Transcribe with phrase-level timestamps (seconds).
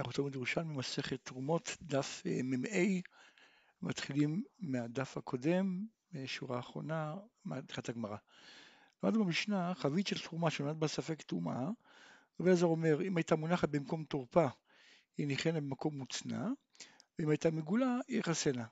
[0.00, 3.00] אנחנו תלמוד ירושלמי מסכת תרומות, דף אה, מ"ה,
[3.82, 5.86] מתחילים מהדף הקודם,
[6.26, 8.16] שורה האחרונה, מתחילת הגמרא.
[9.02, 11.68] למדנו במשנה, חבית של תרומה שנולד בה ספק טומאה,
[12.40, 14.46] רבי אלעזר אומר, אם הייתה מונחת במקום תורפה,
[15.18, 16.48] היא נכנה במקום מוצנע,
[17.18, 18.66] ואם הייתה מגולה, היא יחסנה.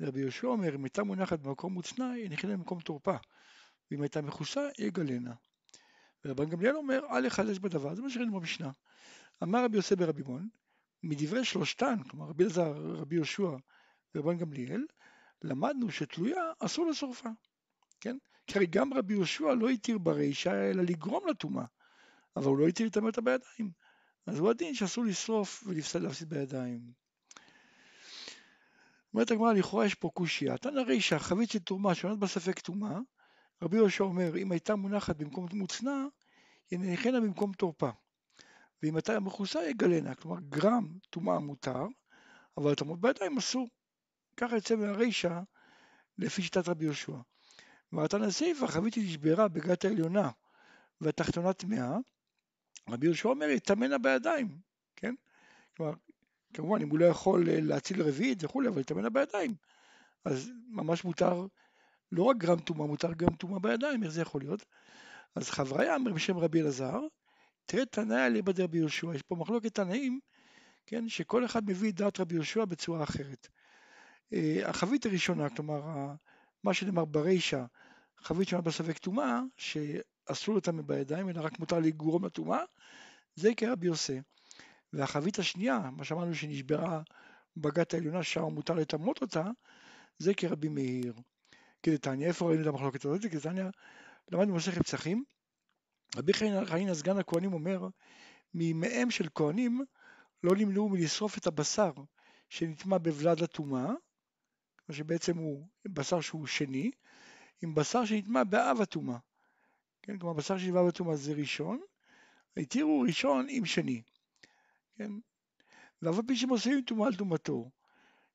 [0.00, 3.16] רבי יהושע אומר, אם הייתה מונחת במקום מוצנע, היא נכנה במקום תורפה,
[3.90, 5.34] ואם הייתה מכוסה, היא יגלנה.
[6.24, 8.70] ורבן גמליאל אומר, אל יחדש בדבר, זה מה שראינו במשנה.
[9.42, 10.48] אמר רבי יוסי ברבי מון,
[11.02, 13.56] מדברי שלושתן, כלומר רבי אלעזר, רבי יהושע
[14.14, 14.86] ורבן גמליאל,
[15.42, 17.28] למדנו שתלויה אסור לשורפה,
[18.00, 18.16] כן?
[18.46, 21.64] כי הרי גם רבי יהושע לא התיר ברישא אלא לגרום לטומאה,
[22.36, 23.70] אבל הוא לא התיר לטמא אותה בידיים.
[24.26, 26.92] אז הוא הדין שאסור לשרוף ולהפסיד בידיים.
[29.14, 30.58] אומרת הגמרא, לכאורה יש פה קושייה.
[30.58, 32.98] תנא רישא, חבית של תרומה שעונת בספק טומאה,
[33.62, 36.04] רבי יהושע אומר, אם הייתה מונחת במקום מוצנע,
[36.70, 37.90] היא נכנה במקום תורפה.
[38.82, 41.86] ואם אתה מכוסה יגלנה, כלומר גרם טומאה מותר,
[42.56, 43.68] אבל תמות בידיים אסור.
[44.36, 45.40] ככה יוצא מהרישא
[46.18, 47.16] לפי שיטת רבי יהושע.
[47.92, 50.30] ומתן הסיפא חביתי נשברה בגת העליונה
[51.00, 51.96] והתחתונה טמאה,
[52.88, 54.58] רבי יהושע אומר יטמנה בידיים,
[54.96, 55.14] כן?
[55.76, 55.92] כלומר,
[56.54, 59.54] כמובן אם הוא לא יכול להציל רביעית וכולי, אבל יטמנה בידיים.
[60.24, 61.46] אז ממש מותר,
[62.12, 64.64] לא רק גרם טומאה, מותר גם טומאה בידיים, איך זה יכול להיות?
[65.34, 67.00] אז חבריה אמר בשם רבי אלעזר,
[67.68, 70.20] תראה תנאי אליבא דרבי יהושע, יש פה מחלוקת תנאים,
[70.86, 73.48] כן, שכל אחד מביא את דעת רבי יהושע בצורה אחרת.
[74.32, 75.80] אה, החבית הראשונה, כלומר,
[76.64, 77.64] מה שנאמר ברישא,
[78.18, 82.62] חבית שונה בספק טומאה, שאסור לטמא בידיים, אלא רק מותר לגרום לטומאה,
[83.34, 84.20] זה כרבי יוסי.
[84.92, 87.02] והחבית השנייה, מה שאמרנו שנשברה
[87.56, 89.44] בגת העליונה, שם מותר לטמאות אותה,
[90.18, 91.14] זה כרבי מאיר.
[91.82, 93.22] כדתניא, איפה ראינו את המחלוקת הזאת?
[93.22, 93.64] כדתניא,
[94.32, 95.24] למדנו במסכת פסחים,
[96.16, 97.88] רבי חנינא סגן הכהנים אומר,
[98.54, 99.84] מימיהם של כהנים
[100.42, 101.92] לא נמנעו מלשרוף את הבשר
[102.48, 103.92] שנטמע בוולד הטומאה,
[104.90, 106.90] שבעצם הוא בשר שהוא שני,
[107.62, 109.18] עם בשר שנטמע באב הטומאה.
[110.02, 111.80] כן, כלומר בשר שנטמע באב הטומאה זה ראשון,
[112.56, 114.02] התירו ראשון עם שני.
[114.96, 115.10] כן,
[116.02, 117.70] ואף על פי שמוסיפים טומאה על טומאתו.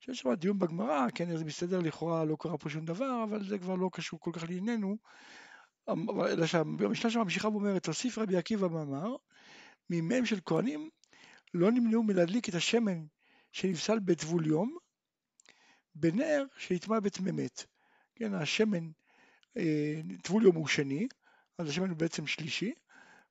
[0.00, 3.58] שיש שם דיון בגמרא, כן, זה מסתדר לכאורה, לא קרה פה שום דבר, אבל זה
[3.58, 4.96] כבר לא קשור כל כך לענייננו.
[5.88, 9.16] אלא שהמשנה שם ממשיכה ואומרת, הוסיף רבי עקיבא ואמר,
[9.90, 10.90] מימיהם של כהנים
[11.54, 13.06] לא נמנעו מלהדליק את השמן
[13.52, 14.76] שנפסל בטבול יום,
[15.94, 17.64] בנר שנטמע בתממת.
[18.14, 18.90] כן, השמן,
[19.56, 21.08] אה, טבול יום הוא שני,
[21.58, 22.72] אז השמן הוא בעצם שלישי,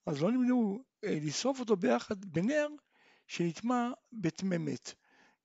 [0.05, 2.67] אז לא נמנעו אה, לשרוף אותו ביחד בנר
[3.27, 4.93] שנטמע בתממת.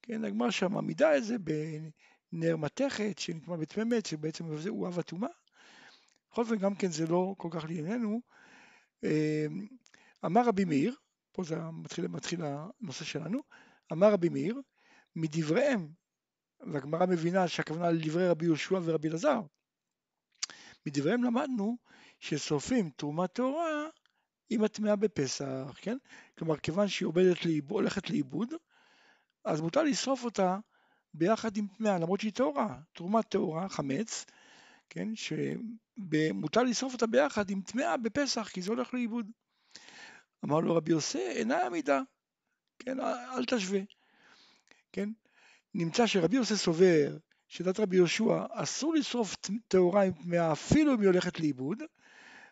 [0.03, 5.31] כן, הגמרא שם מעמידה את זה בנר מתכת שנטמע בתממת, שבעצם הוא אב הטומאה,
[6.31, 8.21] בכל אופן גם כן זה לא כל כך לענייננו.
[9.05, 9.67] אמ,
[10.25, 10.95] אמר רבי מאיר,
[11.33, 13.41] פה זה מתחיל, מתחיל הנושא שלנו,
[13.93, 14.61] אמר רבי מאיר,
[15.17, 15.89] מדבריהם,
[16.61, 19.41] והגמרא מבינה שהכוונה לדברי רבי יהושע ורבי אלעזר,
[20.87, 21.77] מדבריהם למדנו
[22.21, 23.89] ששורפים תרומה טהורה
[24.51, 25.97] עם הטמעה בפסח, כן?
[26.39, 28.49] כלומר, כיוון שהיא עובדת לאיבוד, הולכת לאיבוד,
[29.45, 30.59] אז מותר לשרוף אותה
[31.15, 32.81] ביחד עם טמעה, למרות שהיא טהורה.
[32.93, 34.25] תרומה טהורה, חמץ,
[34.91, 35.09] כן?
[35.15, 39.31] שמותר לשרוף אותה ביחד עם טמאה בפסח, כי זה הולך לאיבוד.
[40.45, 42.01] אמר לו רבי יוסי, אינה עמידה,
[42.79, 43.01] כן?
[43.01, 43.81] אל תשווה,
[44.93, 45.09] כן?
[45.75, 47.17] נמצא שרבי יוסי סובר
[47.49, 49.37] שדת רבי יהושע אסור לשרוף
[49.69, 51.83] טהורה עם טמאה אפילו אם היא הולכת לאיבוד,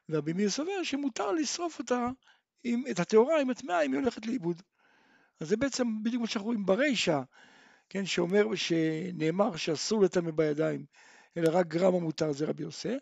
[0.09, 2.09] ורבי מאיר סובר שמותר לשרוף אותה,
[2.65, 4.63] עם, את הטהורה עם הטמאה אם היא הולכת לאיבוד.
[5.41, 7.21] אז זה בעצם בדיוק מה שאנחנו רואים ברישא,
[7.89, 10.85] כן, שאומר, שנאמר שאסור לטמא בידיים
[11.37, 12.97] אלא רק גרם המותר זה רבי יוסי.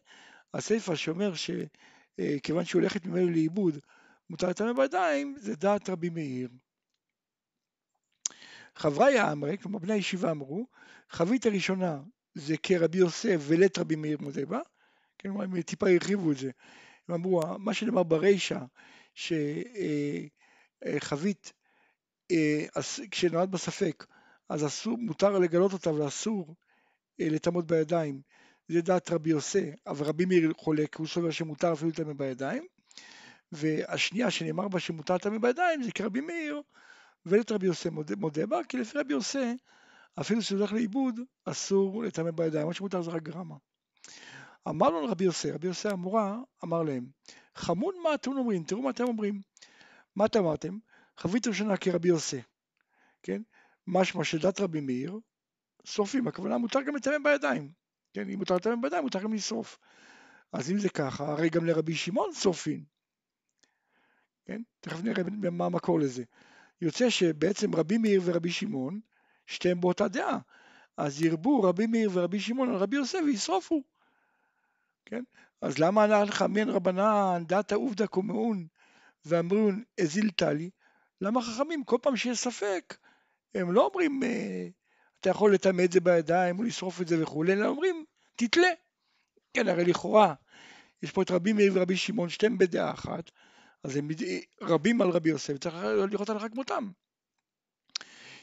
[0.55, 3.79] הסיפא שאומר שכיוון אה, שהיא הולכת ממנו לאיבוד
[4.31, 6.49] מותר לטמא בידיים, זה דעת רבי מאיר.
[8.77, 10.67] חברי האמרי, כלומר בני הישיבה אמרו,
[11.11, 12.01] חבית הראשונה
[12.35, 14.61] זה כרבי יוסף ולית רבי מאיר מודה בה,
[15.19, 16.51] כן, הם טיפה הרחיבו את זה,
[17.09, 18.59] הם אמרו, מה שנאמר ברישא,
[19.15, 20.33] שחבית,
[22.31, 24.07] אה, אה, כשנולד בספק,
[24.49, 26.55] אז אסור, מותר לגלות אותה ואסור
[27.19, 28.21] לטמות בידיים,
[28.69, 32.67] זה דעת רבי יוסי, אבל רבי מאיר חולק, הוא סובר שמותר אפילו לטמא בידיים,
[33.53, 36.63] והשנייה שנאמר בה שמותר לטמא בידיים זה כרבי מאיר,
[37.27, 39.57] ולת רבי יוסי מודה, מודה בה, כי לפי רבי יוסי,
[40.21, 43.57] אפילו שזה הולך לאיבוד, אסור לטמא בידיים, מה שמותר זה רק גרמה.
[44.69, 47.07] אמר לו רבי יוסי, רבי יוסי המורה אמר להם,
[47.55, 49.41] חמון מה אתם אומרים, תראו מה אתם אומרים.
[50.17, 50.79] מה אתם אמרתם?
[51.19, 52.43] חבית ראשונה כרבי יוסי,
[53.23, 53.43] כן?
[53.87, 55.19] משמע שדת רבי מאיר,
[55.85, 57.71] שורפים, הכוונה מותר גם לטמא בידיים,
[58.13, 59.79] כן, אם מותר לטמא בידיים מותר גם לשרוף.
[60.53, 62.85] אז אם זה ככה, הרי גם לרבי שמעון שורפים,
[64.45, 66.25] כן, תכף נראה מה המקור לזה.
[66.81, 69.01] יוצא שבעצם רבי מאיר ורבי שמעון,
[69.47, 70.39] שתיהם באותה דעה.
[70.97, 73.83] אז ירבו רבי מאיר ורבי שמעון על רבי יוסף וישרופו.
[75.05, 75.23] כן?
[75.61, 78.67] אז למה ענה לך מן רבנן דתא עובדא קומאון
[79.25, 80.71] ואמרון אזיל טלי?
[81.21, 82.97] למה חכמים כל פעם שיש ספק
[83.55, 84.69] הם לא אומרים אה,
[85.25, 88.05] אתה יכול לטמא את זה בידיים או לשרוף את זה וכולי, אלא אומרים
[88.37, 88.69] תתלה.
[89.55, 90.35] כן, הרי לכאורה
[91.03, 93.31] יש פה את רבי מאיר ורבי שמעון שתיהם בדעה אחת,
[93.85, 94.09] אז הם
[94.61, 95.75] רבים על רבי יוסף, צריך
[96.11, 96.91] לראות הלכה כמותם.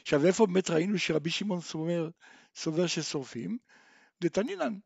[0.02, 2.08] עכשיו איפה באמת ראינו שרבי שמעון סובר,
[2.56, 3.58] סובר ששורפים?
[4.20, 4.78] דתנינן.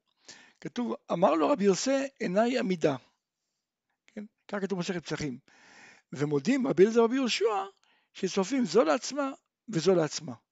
[0.60, 2.96] כתוב, אמר לו רבי יוסף עיניי עמידה.
[4.06, 4.24] כן?
[4.48, 5.38] כך כתוב במסכת פסחים.
[6.12, 7.64] ומודים רבי אליעזר רבי יהושע
[8.12, 9.30] ששורפים זו לעצמה
[9.68, 10.45] וזו לעצמה.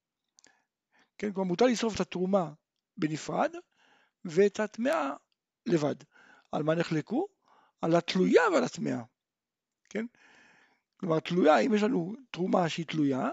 [1.19, 2.53] כן, כלומר מותר לשרוף את התרומה
[2.97, 3.55] בנפרד
[4.25, 5.11] ואת הטמאה
[5.67, 5.95] לבד.
[6.53, 7.27] על מה נחלקו?
[7.83, 9.03] על התלויה ועל הטמאה.
[9.89, 10.07] כן?
[10.97, 13.31] כלומר תלויה, אם יש לנו תרומה שהיא תלויה,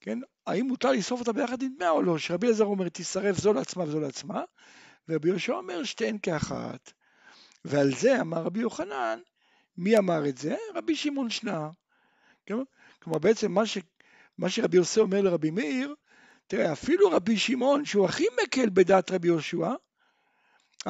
[0.00, 0.18] כן?
[0.46, 2.18] האם מותר לשרוף אותה ביחד עם טמאה או לא?
[2.18, 4.42] שרבי אלעזר אומר תשרף זו לעצמה וזו לעצמה,
[5.08, 6.92] ורבי יהושע אומר שתיהן כאחת.
[7.64, 9.18] ועל זה אמר רבי יוחנן,
[9.76, 10.56] מי אמר את זה?
[10.74, 11.68] רבי שמעון שנא.
[12.46, 12.54] כן?
[13.02, 13.78] כלומר בעצם מה, ש...
[14.38, 15.94] מה שרבי יוסף אומר לרבי מאיר,
[16.48, 19.74] תראה אפילו רבי שמעון שהוא הכי מקל בדעת רבי יהושע,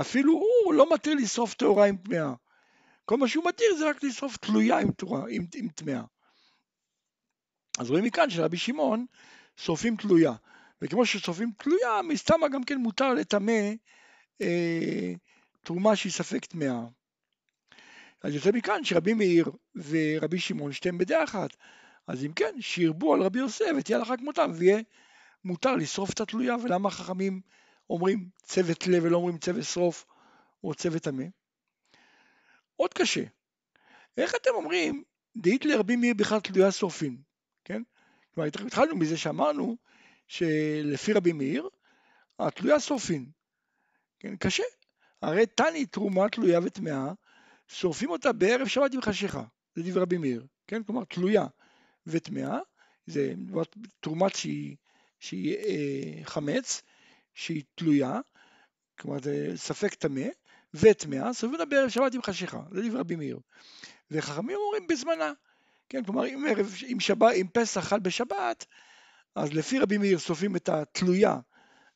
[0.00, 2.32] אפילו הוא לא מתיר לשרוף טהורה עם טמאה.
[3.04, 4.88] כל מה שהוא מתיר זה רק לשרוף תלויה עם,
[5.54, 6.02] עם, טמאה.
[7.78, 9.06] אז רואים מכאן שרבי שמעון
[9.56, 10.32] שורפים תלויה.
[10.82, 13.72] וכמו ששורפים תלויה, מסתם גם כן מותר לטמא
[14.40, 15.12] אה,
[15.64, 16.80] תרומה שהיא ספק טמאה.
[18.22, 21.56] אז יוצא מכאן שרבי מאיר ורבי שמעון שתיהם בדעה אחת.
[22.06, 24.78] אז אם כן, שירבו על רבי יוסף ותהיה הלכה כמותם, ויהיה
[25.48, 27.40] מותר לשרוף את התלויה, ולמה החכמים
[27.90, 30.06] אומרים צוות לב ולא אומרים צוות שרוף
[30.64, 31.24] או צוות טמא?
[32.76, 33.24] עוד קשה.
[34.16, 35.04] איך אתם אומרים,
[35.36, 37.16] דאית לרבי מאיר בכלל תלויה שורפין,
[37.64, 37.82] כן?
[38.34, 39.76] כלומר, התחלנו מזה שאמרנו
[40.26, 41.68] שלפי רבי מאיר,
[42.38, 43.30] התלויה שורפין.
[44.18, 44.62] כן, קשה.
[45.22, 47.12] הרי תני תרומה תלויה וטמאה,
[47.68, 50.82] שורפים אותה בערב שבת עם חשיכה, זה דברי רבי מאיר, כן?
[50.82, 51.46] כלומר, תלויה
[52.06, 52.58] וטמאה,
[53.06, 53.34] זה
[54.00, 54.76] תרומה שהיא,
[55.20, 56.82] שהיא אה, חמץ,
[57.34, 58.20] שהיא תלויה,
[58.98, 60.26] כלומר זה ספק טמא,
[60.74, 63.38] וטמאה, שורפים אותה בערב שבת עם חשיכה, זה דברי רבי מאיר.
[64.10, 65.32] וחכמים אומרים בזמנה,
[65.88, 66.04] כן?
[66.04, 68.66] כלומר, אם, ערב, אם, שבת, אם פסח חל בשבת,
[69.34, 71.36] אז לפי רבי מאיר שורפים את התלויה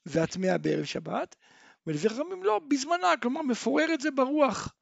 [0.07, 1.37] והטמאה בערב שבת,
[1.87, 4.75] ולפי חכמים לא, בזמנה, כלומר מפורר את זה ברוח.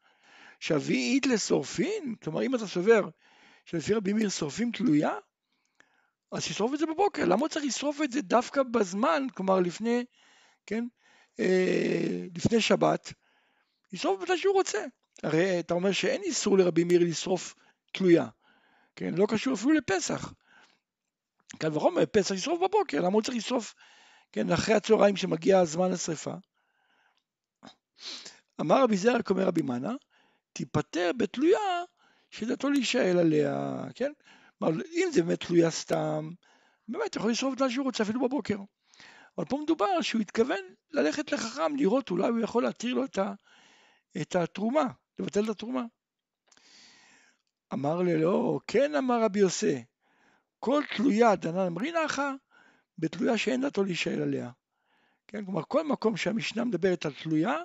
[0.61, 3.09] שביעית לשורפין, כלומר אם אתה סובר
[3.65, 5.15] שלפי רבי מאיר שורפים תלויה,
[6.33, 10.05] אז תשרוף את זה בבוקר, למה צריך לשרוף את זה דווקא בזמן, כלומר לפני,
[10.67, 10.85] כן,
[11.41, 13.13] אה, לפני שבת,
[13.93, 14.85] לשרוף מתי שהוא רוצה.
[15.23, 17.55] הרי אתה אומר שאין איסור לרבי מאיר לשרוף
[17.93, 18.29] תלויה,
[18.97, 20.33] כן, לא קשור אפילו לפסח.
[21.59, 23.75] קל וחומר, פסח ישרוף בבוקר, למה הוא צריך לשרוף,
[24.33, 26.35] כן, אחרי הצהריים שמגיע זמן השרפה?
[28.61, 29.93] אמר רבי זרע אומר רבי מנה,
[30.53, 31.83] תיפטר בתלויה
[32.31, 34.13] שדתו להישאל עליה, כן?
[34.61, 36.31] כלומר, אם זה באמת תלויה סתם,
[36.89, 38.57] באמת יכול לשרוף את מה שהוא רוצה אפילו בבוקר.
[39.39, 40.61] אבל פה מדובר שהוא התכוון
[40.91, 43.33] ללכת לחכם, לראות אולי הוא יכול להתיר לו את, ה,
[44.21, 44.85] את התרומה,
[45.19, 45.85] לבטל את התרומה.
[47.73, 49.85] אמר ללא, כן אמר רבי יוסי,
[50.59, 52.31] כל תלויה דנן אמרינא אחא,
[52.99, 54.51] בתלויה שאין דתו להישאל עליה.
[55.27, 57.57] כן, כלומר כל מקום שהמשנה מדברת על תלויה,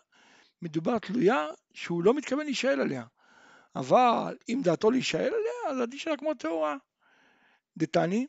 [0.62, 3.06] מדובר תלויה שהוא לא מתכוון להישאל עליה.
[3.76, 6.78] אבל אם דעתו להישאל עליה, אז עדיף שלה כמו טהורה.
[7.78, 8.28] דתני,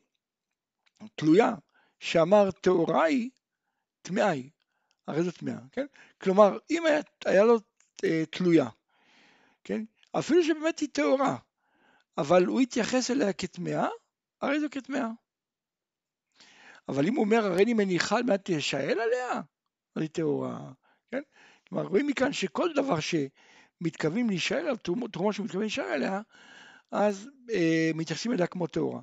[1.15, 1.55] תלויה
[2.01, 3.31] שאמר טהורה היא,
[4.03, 4.51] טמאה היא.
[5.07, 5.87] הרי זו טמאה, כן?
[6.23, 7.59] כלומר, אם היה, היה לו
[8.05, 8.69] אה, תלויה,
[9.65, 9.85] כן?
[10.13, 11.37] אפילו שבאמת היא טהורה,
[12.19, 13.89] אבל הוא התייחס אליה כטמאה,
[14.41, 15.09] הרי זו כטמאה.
[16.89, 19.41] אבל אם הוא אומר, הרי אני מניחה על מנת תשאל עליה,
[19.97, 20.73] אז היא טהורה,
[21.11, 21.23] כן?
[21.69, 26.21] כלומר, רואים מכאן שכל דבר שמתכוונים להישאל עליו, תרומה שמתכוונים להישאל עליה,
[26.91, 29.01] אז אה, מתייחסים אליה כמו טהורה.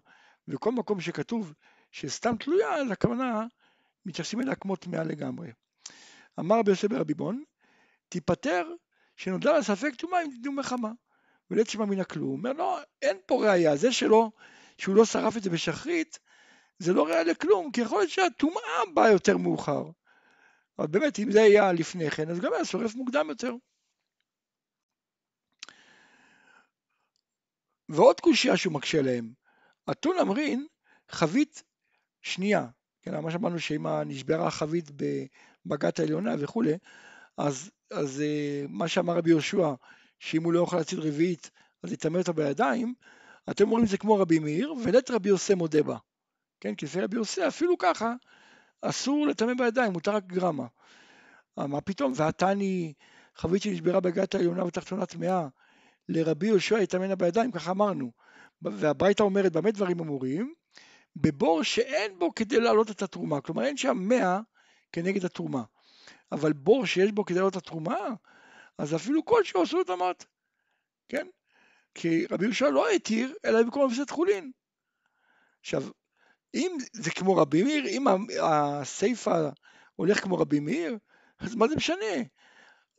[0.47, 1.53] וכל מקום שכתוב
[1.91, 3.45] שסתם תלויה, אז הכוונה,
[4.05, 5.51] מתייחסים אליה כמו טמאה לגמרי.
[6.39, 7.43] אמר רבי יוסף ברבי בון,
[8.09, 8.67] תיפטר
[9.15, 10.91] שנודע לה ספק טומאה אם תדעו מחמה.
[11.51, 12.27] ולית שמע מן הכלום.
[12.27, 14.31] הוא אומר, לא, אין פה ראייה, זה שלא,
[14.77, 16.19] שהוא לא שרף את זה בשחרית,
[16.79, 19.83] זה לא ראייה לכלום, כי יכול להיות שהטומאה באה יותר מאוחר.
[20.79, 23.53] אבל באמת, אם זה היה לפני כן, אז גם היה שורף מוקדם יותר.
[27.89, 29.33] ועוד קושייה שהוא מקשה להם,
[29.91, 30.65] אתון אמרין
[31.09, 31.63] חבית
[32.21, 32.67] שנייה,
[33.01, 36.77] כן, מה שאמרנו שאם נשברה החבית בבגת העליונה וכולי,
[37.37, 39.73] אז, אז אה, מה שאמר רבי יהושע,
[40.19, 41.51] שאם הוא לא יוכל להציל רביעית,
[41.83, 42.93] אז יטמא אותה בידיים,
[43.49, 45.97] אתם אומרים זה כמו רבי מאיר, ולית רבי יוסי מודה בה.
[46.59, 48.13] כן, כי לפי רבי יוסי אפילו ככה
[48.81, 50.67] אסור לטמא בידיים, מותר רק גרמה.
[51.59, 52.93] אה, מה פתאום, והתני
[53.35, 55.47] חבית שנשברה בגת העליונה ותחתונה טמאה,
[56.09, 58.11] לרבי יהושע יטמנה בידיים, ככה אמרנו.
[58.63, 60.53] והברייתא אומרת, במה דברים אמורים?
[61.15, 64.39] בבור שאין בו כדי להעלות את התרומה, כלומר אין שם מאה
[64.91, 65.63] כנגד התרומה.
[66.31, 67.97] אבל בור שיש בו כדי להעלות את התרומה,
[68.77, 70.25] אז אפילו כלשהו עשו את המת,
[71.09, 71.27] כן?
[71.95, 74.51] כי רבי יהושע לא התיר, אלא במקום הפסד חולין.
[75.59, 75.83] עכשיו,
[76.55, 78.05] אם זה כמו רבי מאיר, אם
[78.41, 79.49] הסיפה
[79.95, 80.97] הולך כמו רבי מאיר,
[81.39, 82.15] אז מה זה משנה?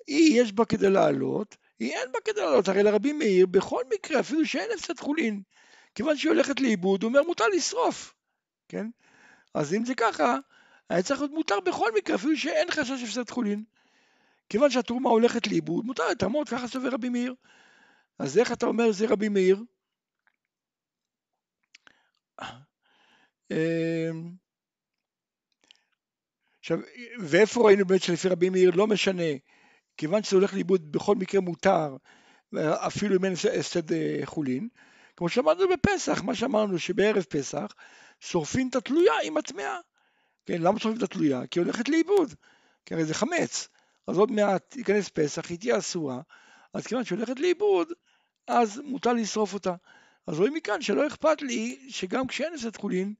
[0.06, 4.20] היא יש בה כדי לעלות, היא אין בה כדי לעלות, הרי לרבי מאיר בכל מקרה,
[4.20, 5.42] אפילו שאין הפסד חולין,
[5.94, 8.14] כיוון שהיא הולכת לאיבוד, הוא אומר מותר לשרוף,
[8.68, 8.86] כן?
[9.54, 10.36] אז אם זה ככה,
[10.90, 13.64] היה צריך להיות מותר בכל מקרה, אפילו שאין חשש הפסד חולין.
[14.48, 17.34] כיוון שהתרומה הולכת לאיבוד, מותר לטמות, ככה סובר רבי מאיר.
[18.18, 19.62] אז איך אתה אומר זה רבי מאיר?
[23.50, 24.30] אמ,
[26.60, 26.78] עכשיו,
[27.20, 29.22] ואיפה ראינו באמת שלפי רבי מאיר לא משנה,
[29.96, 31.96] כיוון שזה הולך לאיבוד בכל מקרה מותר,
[32.58, 34.68] אפילו אם אין הפסד אה, חולין,
[35.16, 37.66] כמו שאמרנו בפסח, מה שאמרנו שבערב פסח
[38.20, 39.78] שורפים את התלויה עם הטמאה.
[40.46, 41.46] כן, למה שורפים את התלויה?
[41.46, 42.34] כי היא הולכת לאיבוד,
[42.86, 43.68] כי הרי זה חמץ.
[44.06, 46.20] אז עוד מעט ייכנס פסח, היא תהיה אסורה,
[46.74, 47.88] אז כיוון שהיא הולכת לאיבוד,
[48.46, 49.74] אז מותר לשרוף אותה.
[50.26, 53.14] אז רואים מכאן שלא אכפת לי שגם כשאין הפסד חולין,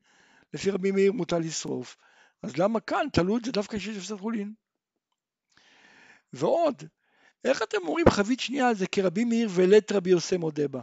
[0.55, 1.97] לפי רבי מאיר מותר לשרוף.
[2.43, 4.53] אז למה כאן תלו את זה דווקא כשיש הפסד חולין?
[6.35, 6.83] ועוד,
[7.45, 10.81] איך אתם אומרים חבית שנייה על זה כרבי מאיר ולית רבי יוסי מודה בה?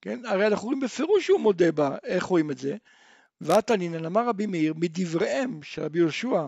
[0.00, 0.24] כן?
[0.24, 2.76] הרי אנחנו רואים בפירוש שהוא מודה בה, איך רואים את זה?
[3.40, 6.46] ועתנינן אמר רבי מאיר, מדבריהם של רבי יהושע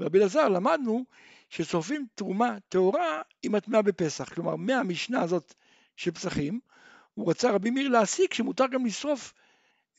[0.00, 1.04] ורבי אלעזר למדנו
[1.48, 4.34] ששורפים תרומה טהורה עם הטמעה בפסח.
[4.34, 5.54] כלומר, מהמשנה הזאת
[5.96, 6.60] של פסחים,
[7.14, 9.32] הוא רצה רבי מאיר להסיק שמותר גם לשרוף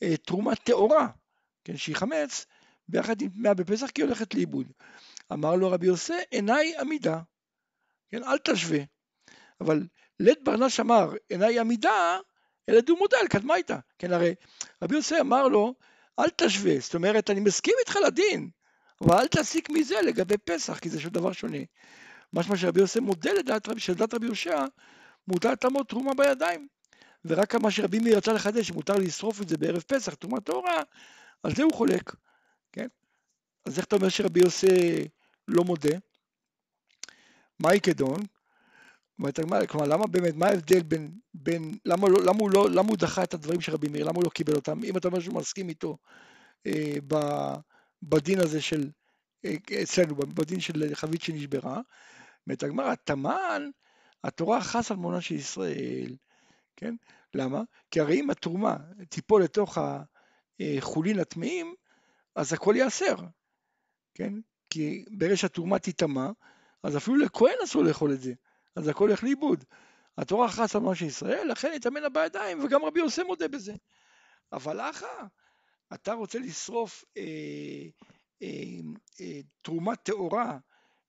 [0.02, 1.08] אה, תרומה טהורה,
[1.64, 2.46] כן, שהיא חמץ,
[2.88, 4.66] ביחד עם טמאה בפסח כי היא הולכת לאיבוד.
[5.32, 7.20] אמר לו רבי יוסי, עיניי עמידה,
[8.12, 8.78] כן, אל תשווה.
[9.60, 9.86] אבל
[10.20, 12.18] לית ברנש אמר, עיניי עמידה,
[12.68, 13.76] אלא דומודה אל קדמייתא.
[13.98, 14.34] כן, הרי
[14.82, 15.74] רבי יוסי אמר לו,
[16.18, 18.50] אל תשווה, זאת אומרת, אני מסכים איתך לדין,
[19.00, 21.58] אבל אל תסיק מזה לגבי פסח, כי זה שום דבר שונה.
[22.32, 24.64] משמע שרבי יוסי מודה לדעת רבי, שלדעת רבי יהושע,
[25.28, 26.68] מותר תמות תרומה בידיים.
[27.24, 30.82] ורק מה שרבי מאיר רצה לחדש, שמותר לשרוף את זה בערב פסח, תרומה טהורה,
[31.42, 32.14] על זה הוא חולק,
[32.72, 32.86] כן?
[33.64, 35.08] אז איך אתה אומר שרבי יוסי
[35.48, 35.96] לא מודה?
[37.62, 38.20] מהי כדון?
[39.68, 43.22] כלומר, למה באמת, מה ההבדל בין, בין למה, לא, למה, הוא לא, למה הוא דחה
[43.22, 45.68] את הדברים של רבי מאיר, למה הוא לא קיבל אותם, אם אתה אומר שהוא מסכים
[45.68, 45.98] איתו
[46.66, 47.16] אה, ב,
[48.02, 48.90] בדין הזה של,
[49.44, 51.80] אה, אצלנו, בדין של חבית שנשברה,
[52.46, 53.70] אומרת הגמרא, תמן,
[54.24, 56.16] התורה חס על מעונה של ישראל,
[56.76, 56.94] כן?
[57.34, 57.62] למה?
[57.90, 58.76] כי הרי אם התרומה
[59.08, 59.78] תיפול לתוך
[60.60, 61.74] החולין הטמאים,
[62.34, 63.14] אז הכל ייאסר,
[64.14, 64.32] כן?
[64.70, 66.30] כי ברגע שהתרומה תיטמע,
[66.82, 68.32] אז אפילו לכהן אסור לאכול את זה.
[68.76, 69.64] אז הכל הולך לאיבוד.
[70.18, 73.74] התורה חסה על של ישראל, לכן יטמנה בידיים, וגם רבי יוסי מודה בזה.
[74.52, 75.24] אבל אחא,
[75.94, 77.22] אתה רוצה לשרוף אה,
[78.42, 78.48] אה,
[79.20, 80.58] אה, תרומת טהורה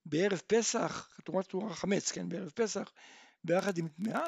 [0.06, 2.92] בערב פסח, תרומת טהורה חמץ, כן, בערב פסח,
[3.44, 4.28] ביחד עם טמאה?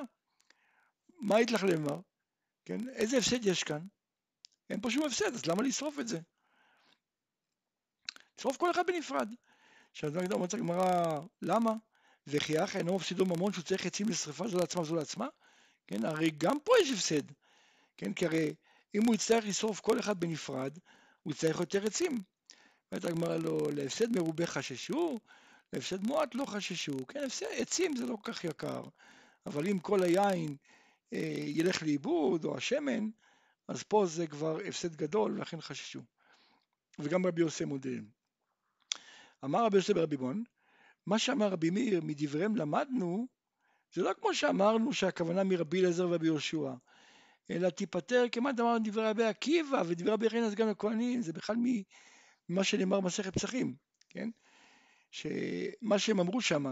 [1.20, 2.00] מה היית לך למר?
[2.66, 3.88] כן, איזה הפסד יש כאן?
[4.70, 6.20] אין פה שום הפסד, אז למה לשרוף את זה?
[8.38, 9.30] לשרוף כל אחד בנפרד.
[9.96, 11.74] עכשיו, אומרת הגמרא, למה?
[12.28, 15.28] וכי אח אינו מפסידו ממון שהוא צריך עצים לשרפה זו לעצמה זו לעצמה?
[15.88, 17.32] כן, הרי גם פה יש הפסד.
[17.98, 18.54] כן, כי הרי
[18.96, 20.78] אם הוא יצטרך לשרוף כל אחד בנפרד,
[21.24, 22.22] הוא יצטרך יותר עצים.
[22.92, 25.20] אומרת הגמרא לו, להפסד מרובה חששו,
[25.74, 27.08] להפסד מועט לא חששו.
[27.08, 28.84] כן, הפסד, עצים זה לא כל כך יקר,
[29.46, 30.56] אבל אם כל היין
[31.14, 33.10] אה, ילך לאיבוד, או השמן,
[33.68, 36.02] אז פה זה כבר הפסד גדול, ולכן חששו.
[37.00, 38.25] וגם רבי יוסי מודיעין.
[39.44, 40.44] אמר רבי יוסי ברבי בון,
[41.06, 43.28] מה שאמר רבי מאיר, מדבריהם למדנו,
[43.94, 46.74] זה לא כמו שאמרנו שהכוונה מרבי אליעזר ורבי יהושע,
[47.52, 51.56] אלא תיפטר כמעט אמרנו דברי רבי עקיבא ודברי רבי חנין גם לכהנים, זה בכלל
[52.50, 53.76] ממה שנאמר במסכת פסחים,
[54.10, 54.30] כן?
[55.12, 56.66] שמה שהם אמרו שם,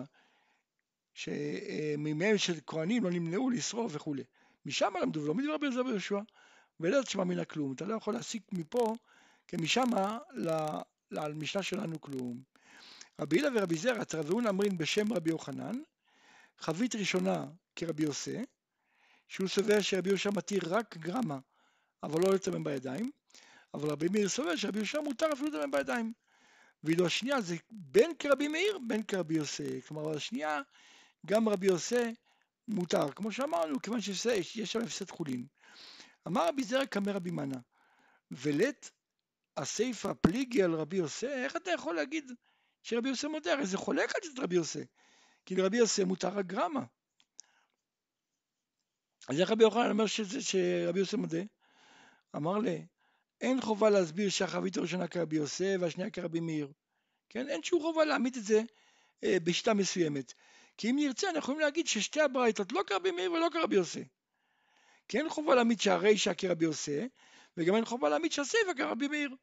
[1.13, 4.23] שמימיהם של כהנים לא נמנעו לשרוף וכולי.
[4.65, 6.19] משם למדו, ולא רבי אליעזר ויהושע,
[6.79, 8.95] ולא תשמע מן הכלום, אתה לא יכול להסיק מפה,
[9.47, 9.89] כי משם
[11.11, 12.52] למשנה שלנו כלום.
[13.21, 15.81] רבי הילה ורבי זרע, תרבעון אמרין בשם רבי יוחנן,
[16.59, 18.45] חבית ראשונה כרבי יוסי,
[19.27, 21.39] שהוא סובר שרבי יהושע מתיר רק גרמה,
[22.03, 23.11] אבל לא לטמם בידיים,
[23.73, 26.13] אבל רבי מאיר סובר שרבי יהושע מותר אפילו לטמם בידיים.
[26.83, 29.81] ואילו השנייה זה בין כרבי מאיר, בין כרבי יוסי.
[29.81, 30.61] כלומר, השנייה,
[31.25, 32.13] גם רבי יוסי
[32.67, 33.11] מותר.
[33.11, 35.45] כמו שאמרנו, כיוון שיש שם הפסד חולין.
[36.27, 37.57] אמר רבי זרע קמא רבי מנה,
[38.31, 38.91] ולית
[39.57, 42.31] הסיפא פליגי על רבי יוסי, איך אתה יכול להגיד
[42.83, 43.53] שרבי יוסי מודה?
[43.53, 44.85] הרי זה חולק על זה רבי יוסי.
[45.45, 46.83] כי לרבי יוסי מותר הגרמה.
[49.29, 51.41] אז איך רבי יוחנן אומר שזה, שרבי יוסי מודה?
[52.35, 52.85] אמר לי,
[53.41, 56.71] אין חובה להסביר שהחבית הראשונה כרבי יוסי והשנייה כרבי מאיר.
[57.29, 57.49] כן?
[57.49, 58.61] אין שום חובה להעמיד את זה
[59.23, 60.33] אה, בשיטה מסוימת.
[60.77, 64.03] כי אם נרצה, אנחנו יכולים להגיד ששתי הברייתות לא כרבי מאיר ולא כרבי יוסי.
[65.07, 67.09] כי אין חובה להעמיד שהרישא כרבי יוסי,
[67.57, 69.35] וגם אין חובה להעמיד שהסיפא כרבי מאיר.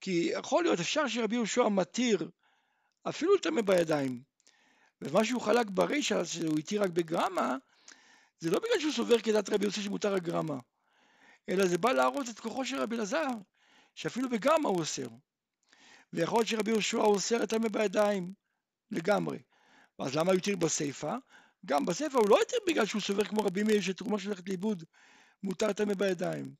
[0.00, 2.30] כי יכול להיות, אפשר שרבי יהושע מתיר
[3.08, 4.22] אפילו טמא בידיים.
[5.02, 7.56] ומה שהוא חלק ברישא, שהוא התיר רק בגרמה,
[8.38, 10.58] זה לא בגלל שהוא סובר כדת רבי יוסי שמותר הגרמה,
[11.48, 13.28] אלא זה בא להראות את כוחו של רבי אלעזר,
[13.94, 15.08] שאפילו בגרמה הוא אוסר.
[16.12, 18.32] ויכול להיות שרבי יהושע אוסר את טמא בידיים
[18.90, 19.38] לגמרי.
[19.98, 21.16] אז למה הוא התיר בסיפא?
[21.66, 24.84] גם בסיפא הוא לא התיר בגלל שהוא סובר כמו רבי מאיר שתרומה שהולכת לאיבוד
[25.42, 26.54] מותר טמא בידיים,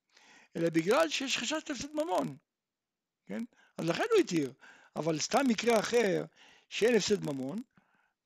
[0.57, 2.37] אלא בגלל שיש חשש להפסד ממון,
[3.26, 3.45] כן?
[3.79, 4.53] אז לכן הוא התיר,
[4.97, 6.25] אבל סתם מקרה אחר
[6.69, 7.62] שאין הפסד ממון,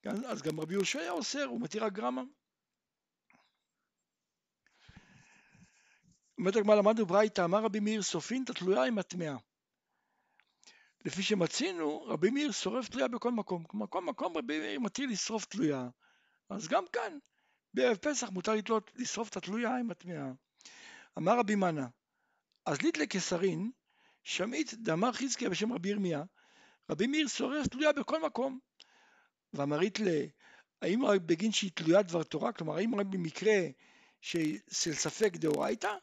[0.03, 0.25] כן?
[0.25, 2.23] אז גם רבי יהושע היה אוסר, הוא מתיר הגרמה.
[6.39, 9.37] אומרת הגמרא למדנו ברייתא, אמר רבי מאיר סופין את התלויה עם הטמאה.
[11.05, 13.65] לפי שמצינו, רבי מאיר שורף תלויה בכל מקום.
[13.65, 15.89] כלומר, כל מקום רבי מאיר מתיר לשרוף תלויה.
[16.49, 17.19] אז גם כאן,
[17.75, 20.31] בערב פסח מותר לתלות, לשרוף את התלויה עם הטמאה.
[21.19, 21.87] אמר רבי מנה,
[22.67, 23.71] אז ליט לקסרין,
[24.25, 26.23] שמעית דאמר חזקיה בשם רבי ירמיה,
[26.91, 28.59] רבי מאיר שורף תלויה בכל מקום.
[29.53, 30.09] ואמרית ל...
[30.83, 32.53] האם רק בגין שהיא תלויה דבר תורה?
[32.53, 33.61] כלומר, האם רק במקרה
[34.21, 35.95] של ספק דאורייתא?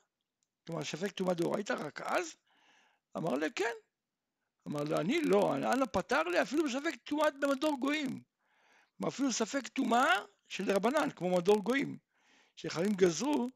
[0.68, 2.36] כלומר, ספק טומאה דאורייתא רק אז?
[3.18, 3.74] אמר לה, כן.
[4.68, 8.22] אמר לה, אני לא, אנא פתר לי אפילו בספק טומאה במדור גויים.
[9.08, 10.14] אפילו ספק טומאה
[10.48, 11.98] של רבנן, כמו מדור גויים,
[12.56, 13.52] שחייבים גזרו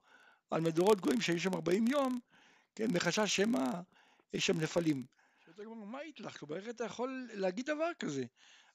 [0.52, 2.20] על מדורות גויים שהיו שם 40 יום,
[2.76, 3.66] כן, מחשש שמא
[4.34, 5.06] יש שם נפלים.
[5.62, 6.38] שאתה אומר, מה לך?
[6.38, 8.24] כלומר, איך אתה יכול להגיד דבר כזה?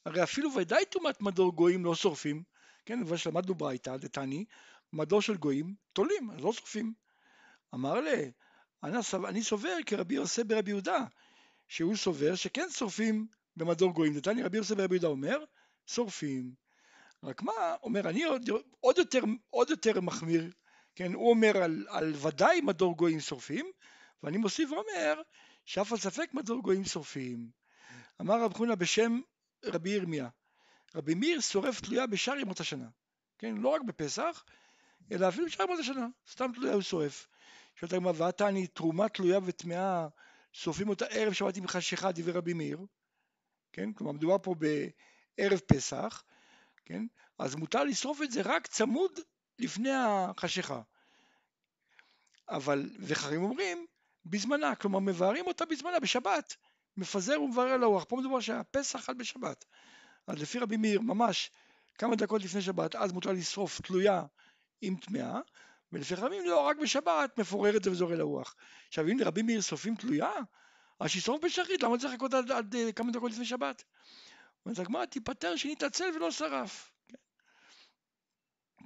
[0.05, 2.42] הרי אפילו ודאי טומאת מדור גויים לא שורפים,
[2.85, 4.44] כן, אבל שלמדנו ברייתא, דתני,
[4.92, 6.94] מדור של גויים, תולים, אז לא שורפים.
[7.75, 8.33] אמר לי,
[9.29, 11.05] אני סובר כרבי יוסי ברבי יהודה,
[11.68, 14.14] שהוא סובר שכן שורפים במדור גויים.
[14.14, 15.44] דתני רבי יוסי ברבי יהודה אומר,
[15.87, 16.55] שורפים.
[17.22, 19.20] רק מה, אומר, אני עוד, עוד, יותר,
[19.51, 20.51] עוד יותר מחמיר,
[20.94, 23.66] כן, הוא אומר על, על ודאי מדור גויים שורפים,
[24.22, 25.22] ואני מוסיף ואומר
[25.66, 27.50] שאף על ספק מדור גויים שורפים.
[28.20, 29.20] אמר רב חונה בשם
[29.64, 30.29] רבי ירמיה,
[30.94, 32.88] רבי מאיר שורף תלויה בשאר ימות השנה,
[33.38, 34.44] כן, לא רק בפסח,
[35.12, 37.29] אלא אפילו בשאר ימות השנה, סתם תלויה הוא שורף.
[37.76, 40.09] שואלת הגמרא, ועתני תרומה תלויה וטמאה,
[40.52, 42.79] שורפים אותה ערב שבת עם חשיכה, דברי רבי מאיר,
[43.72, 46.22] כן, כלומר מדובר פה בערב פסח,
[46.85, 47.07] כן,
[47.38, 49.20] אז מותר לשרוף את זה רק צמוד
[49.59, 50.83] לפני החשיכה.
[52.48, 53.87] אבל, וחרים אומרים,
[54.31, 56.57] בזמנה, כלומר מבארים אותה בזמנה, בשבת,
[56.97, 58.05] מפזר ומבאר על הרוח.
[58.09, 59.65] פה מדובר שהפסח חל בשבת.
[60.27, 61.51] אז לפי רבי מאיר, ממש
[61.99, 64.23] כמה דקות לפני שבת, אז מותר לשרוף תלויה
[64.81, 65.41] עם טמאה,
[65.93, 68.55] ולפי חכמים לא, רק בשבת מפורר את זה וזורע לרוח.
[68.89, 70.33] עכשיו אם לרבי מאיר שורפים תלויה,
[71.01, 73.85] אז שישרוף בשחרית, למה צריך לחכות עד, עד, עד כמה דקות לפני שבת?
[74.67, 76.91] אומרת הגמרא, תיפטר שנתעצל ולא שרף.
[77.09, 77.17] כן.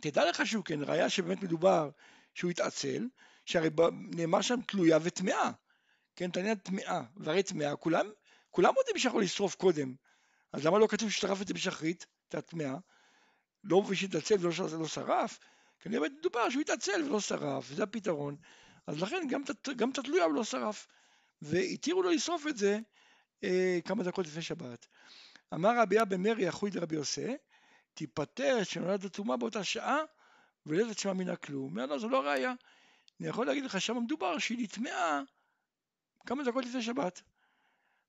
[0.01, 1.91] תדע לך שהוא כן, ראיה שבאמת מדובר
[2.35, 3.07] שהוא התעצל,
[3.51, 3.71] שהרי
[4.17, 5.51] נאמר שם תלויה וטמאה,
[6.17, 8.11] כן, תעניין טמאה, והרי טמאה, כולם,
[8.51, 9.95] כולם יודעים שיכול לשרוף קודם,
[10.53, 12.75] אז למה לא כתוב ששרף את זה בשחרית, את הטמאה,
[13.65, 15.39] לא בשביל להתעצל ולא לא שרף,
[15.81, 18.37] כנראה מדובר שהוא התעצל ולא שרף, זה הפתרון,
[18.87, 19.43] אז לכן גם,
[19.77, 20.87] גם את התלויה הוא לא שרף,
[21.43, 22.79] והתירו לו לשרוף את זה
[23.45, 24.87] אה, כמה דקות לפני שבת.
[25.55, 27.37] אמר רבי אבא מרי אחוי דרבי יוסי,
[27.95, 29.99] תיפטר שנולד הטומאה באותה שעה
[30.67, 31.71] ולדת שמה מן הכלום.
[31.71, 32.53] אומר לו, זו לא ראייה.
[33.21, 35.23] אני יכול להגיד לך, שם מדובר שהיא נטמעה
[36.27, 37.23] כמה דקות לפני שבת,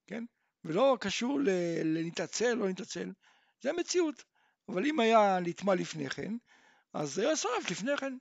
[0.08, 0.24] כן?
[0.64, 1.40] ולא קשור
[1.84, 3.12] לנתעצל לא נתעצל,
[3.62, 4.24] זה המציאות.
[4.70, 6.34] אבל אם היה נטמע לפני כן,
[6.94, 8.18] אז זה היה שרף לפני כן.